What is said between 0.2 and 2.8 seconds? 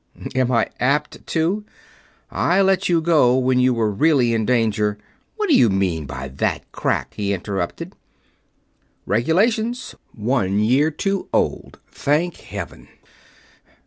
"Am I apt to? I